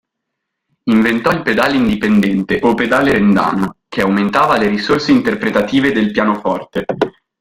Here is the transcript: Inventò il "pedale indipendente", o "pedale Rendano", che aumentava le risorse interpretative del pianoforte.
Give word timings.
Inventò 0.85 1.29
il 1.29 1.43
"pedale 1.43 1.75
indipendente", 1.75 2.59
o 2.63 2.73
"pedale 2.73 3.11
Rendano", 3.11 3.75
che 3.87 4.01
aumentava 4.01 4.57
le 4.57 4.67
risorse 4.67 5.11
interpretative 5.11 5.91
del 5.91 6.09
pianoforte. 6.09 6.85